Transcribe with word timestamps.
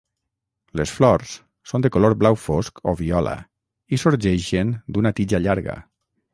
Les 0.79 0.93
flors 0.99 1.33
són 1.73 1.85
de 1.87 1.91
color 1.97 2.15
blau 2.23 2.39
fosc 2.45 2.83
o 2.93 2.95
viola 3.03 3.37
i 3.97 4.03
sorgeixen 4.07 4.75
d'una 4.97 5.17
tija 5.21 5.45
llarga. 5.49 5.81